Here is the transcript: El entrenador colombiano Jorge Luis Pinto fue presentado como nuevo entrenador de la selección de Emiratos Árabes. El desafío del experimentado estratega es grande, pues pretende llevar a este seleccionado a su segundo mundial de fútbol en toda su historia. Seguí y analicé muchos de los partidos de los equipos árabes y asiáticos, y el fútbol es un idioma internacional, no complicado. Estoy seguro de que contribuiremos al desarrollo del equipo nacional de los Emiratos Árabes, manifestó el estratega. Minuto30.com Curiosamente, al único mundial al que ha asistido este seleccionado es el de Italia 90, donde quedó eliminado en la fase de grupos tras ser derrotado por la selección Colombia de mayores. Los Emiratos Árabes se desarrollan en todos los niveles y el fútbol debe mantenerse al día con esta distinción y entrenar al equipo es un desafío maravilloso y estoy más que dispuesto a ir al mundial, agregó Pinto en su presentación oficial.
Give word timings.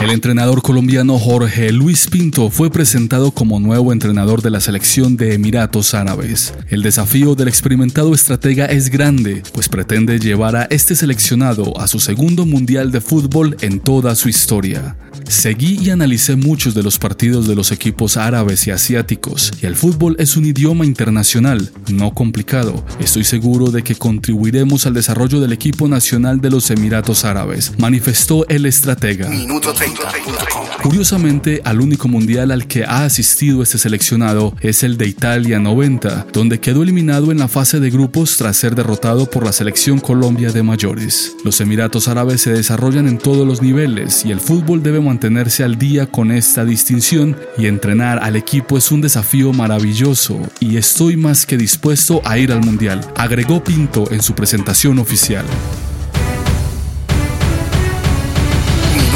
El 0.00 0.10
entrenador 0.10 0.62
colombiano 0.62 1.18
Jorge 1.18 1.72
Luis 1.72 2.06
Pinto 2.08 2.50
fue 2.50 2.70
presentado 2.70 3.30
como 3.30 3.58
nuevo 3.58 3.92
entrenador 3.92 4.42
de 4.42 4.50
la 4.50 4.60
selección 4.60 5.16
de 5.16 5.34
Emiratos 5.34 5.94
Árabes. 5.94 6.54
El 6.68 6.82
desafío 6.82 7.34
del 7.34 7.48
experimentado 7.48 8.14
estratega 8.14 8.66
es 8.66 8.90
grande, 8.90 9.42
pues 9.52 9.68
pretende 9.68 10.18
llevar 10.18 10.56
a 10.56 10.64
este 10.64 10.94
seleccionado 10.94 11.78
a 11.80 11.88
su 11.88 11.98
segundo 11.98 12.46
mundial 12.46 12.92
de 12.92 13.00
fútbol 13.00 13.56
en 13.60 13.80
toda 13.80 14.14
su 14.14 14.28
historia. 14.28 14.96
Seguí 15.28 15.78
y 15.80 15.90
analicé 15.90 16.36
muchos 16.36 16.74
de 16.74 16.82
los 16.82 16.98
partidos 16.98 17.46
de 17.46 17.54
los 17.54 17.70
equipos 17.70 18.16
árabes 18.16 18.66
y 18.66 18.70
asiáticos, 18.70 19.52
y 19.62 19.66
el 19.66 19.76
fútbol 19.76 20.16
es 20.18 20.36
un 20.36 20.44
idioma 20.44 20.84
internacional, 20.84 21.70
no 21.90 22.12
complicado. 22.12 22.84
Estoy 22.98 23.24
seguro 23.24 23.70
de 23.70 23.82
que 23.82 23.94
contribuiremos 23.94 24.86
al 24.86 24.94
desarrollo 24.94 25.40
del 25.40 25.52
equipo 25.52 25.88
nacional 25.88 26.40
de 26.40 26.50
los 26.50 26.70
Emiratos 26.70 27.24
Árabes, 27.24 27.72
manifestó 27.78 28.46
el 28.48 28.66
estratega. 28.66 28.91
Minuto30.com 28.96 30.66
Curiosamente, 30.82 31.60
al 31.64 31.80
único 31.80 32.08
mundial 32.08 32.50
al 32.50 32.66
que 32.66 32.84
ha 32.84 33.04
asistido 33.04 33.62
este 33.62 33.78
seleccionado 33.78 34.54
es 34.60 34.82
el 34.82 34.98
de 34.98 35.06
Italia 35.06 35.58
90, 35.58 36.26
donde 36.32 36.58
quedó 36.58 36.82
eliminado 36.82 37.30
en 37.30 37.38
la 37.38 37.48
fase 37.48 37.78
de 37.78 37.90
grupos 37.90 38.36
tras 38.36 38.56
ser 38.56 38.74
derrotado 38.74 39.30
por 39.30 39.44
la 39.44 39.52
selección 39.52 40.00
Colombia 40.00 40.50
de 40.50 40.62
mayores. 40.62 41.36
Los 41.44 41.60
Emiratos 41.60 42.08
Árabes 42.08 42.40
se 42.40 42.52
desarrollan 42.52 43.06
en 43.06 43.18
todos 43.18 43.46
los 43.46 43.62
niveles 43.62 44.24
y 44.24 44.32
el 44.32 44.40
fútbol 44.40 44.82
debe 44.82 45.00
mantenerse 45.00 45.62
al 45.62 45.78
día 45.78 46.06
con 46.06 46.32
esta 46.32 46.64
distinción 46.64 47.36
y 47.56 47.66
entrenar 47.66 48.18
al 48.22 48.36
equipo 48.36 48.76
es 48.76 48.90
un 48.90 49.00
desafío 49.00 49.52
maravilloso 49.52 50.40
y 50.58 50.76
estoy 50.76 51.16
más 51.16 51.46
que 51.46 51.56
dispuesto 51.56 52.20
a 52.24 52.38
ir 52.38 52.52
al 52.52 52.60
mundial, 52.60 53.00
agregó 53.16 53.62
Pinto 53.62 54.10
en 54.10 54.22
su 54.22 54.34
presentación 54.34 54.98
oficial. 54.98 55.44